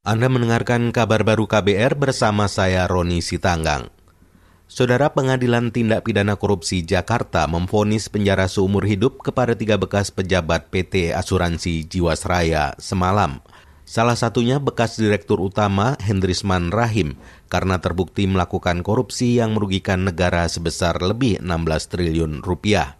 [0.00, 3.92] Anda mendengarkan kabar baru KBR bersama saya Roni Sitanggang.
[4.64, 11.12] Saudara Pengadilan Tindak Pidana Korupsi Jakarta memvonis penjara seumur hidup kepada tiga bekas pejabat PT
[11.12, 13.44] Asuransi Jiwasraya semalam.
[13.84, 17.20] Salah satunya bekas Direktur Utama Hendrisman Rahim
[17.52, 22.99] karena terbukti melakukan korupsi yang merugikan negara sebesar lebih 16 triliun rupiah.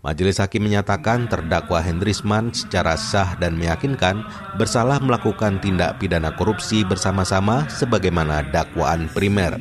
[0.00, 4.24] Majelis Hakim menyatakan terdakwa Hendrisman secara sah dan meyakinkan
[4.56, 9.60] bersalah melakukan tindak pidana korupsi bersama-sama sebagaimana dakwaan primer.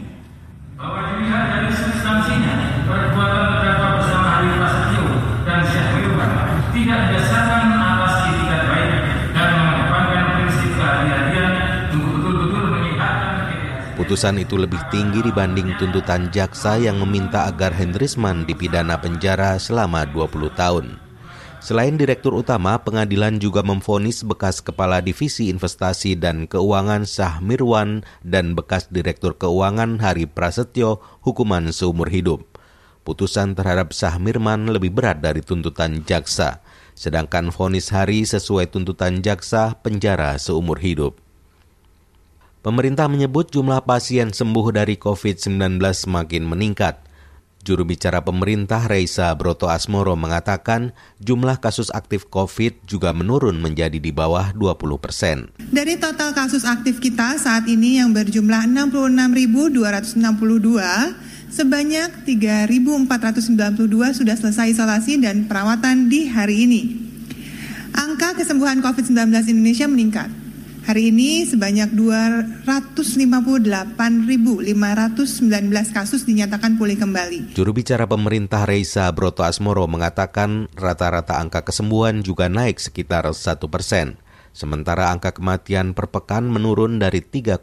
[0.79, 1.75] Bahwa dari
[14.09, 20.49] Putusan itu lebih tinggi dibanding tuntutan jaksa yang meminta agar Hendrisman dipidana penjara selama 20
[20.57, 20.97] tahun.
[21.61, 28.57] Selain Direktur Utama, pengadilan juga memfonis bekas Kepala Divisi Investasi dan Keuangan Sah Mirwan dan
[28.57, 32.57] bekas Direktur Keuangan Hari Prasetyo hukuman seumur hidup.
[33.05, 36.65] Putusan terhadap Sah Mirman lebih berat dari tuntutan jaksa,
[36.97, 41.28] sedangkan vonis Hari sesuai tuntutan jaksa penjara seumur hidup.
[42.59, 46.99] Pemerintah menyebut jumlah pasien sembuh dari COVID-19 semakin meningkat.
[47.63, 50.91] Juru bicara pemerintah Reisa Broto Asmoro mengatakan
[51.23, 55.55] jumlah kasus aktif COVID juga menurun menjadi di bawah 20 persen.
[55.71, 60.19] Dari total kasus aktif kita saat ini yang berjumlah 66.262,
[61.55, 67.07] sebanyak 3.492 sudah selesai isolasi dan perawatan di hari ini.
[67.95, 70.38] Angka kesembuhan COVID-19 Indonesia meningkat
[70.89, 71.93] Hari ini sebanyak
[72.65, 73.93] 258.519
[75.93, 77.53] kasus dinyatakan pulih kembali.
[77.53, 83.37] Juru bicara pemerintah Reisa Broto Asmoro mengatakan rata-rata angka kesembuhan juga naik sekitar 1
[83.69, 84.17] persen.
[84.49, 87.61] Sementara angka kematian per pekan menurun dari 3,55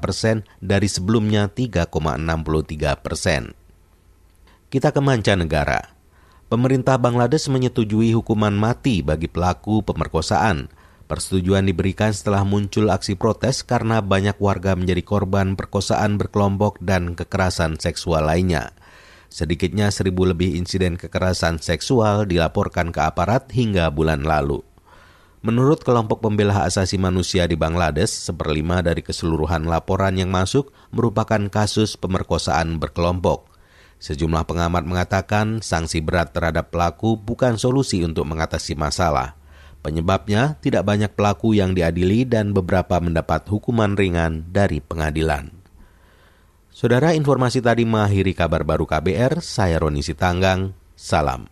[0.00, 3.52] persen dari sebelumnya 3,63 persen.
[4.72, 5.92] Kita ke mancanegara.
[6.48, 10.80] Pemerintah Bangladesh menyetujui hukuman mati bagi pelaku pemerkosaan.
[11.12, 17.76] Persetujuan diberikan setelah muncul aksi protes karena banyak warga menjadi korban perkosaan berkelompok dan kekerasan
[17.76, 18.72] seksual lainnya.
[19.28, 24.64] Sedikitnya seribu lebih insiden kekerasan seksual dilaporkan ke aparat hingga bulan lalu.
[25.44, 31.44] Menurut kelompok pembela hak asasi manusia di Bangladesh, seperlima dari keseluruhan laporan yang masuk merupakan
[31.52, 33.52] kasus pemerkosaan berkelompok.
[34.00, 39.41] Sejumlah pengamat mengatakan sanksi berat terhadap pelaku bukan solusi untuk mengatasi masalah.
[39.82, 45.50] Penyebabnya tidak banyak pelaku yang diadili dan beberapa mendapat hukuman ringan dari pengadilan.
[46.70, 51.50] Saudara informasi tadi mengakhiri kabar baru KBR, saya Roni Sitanggang, salam.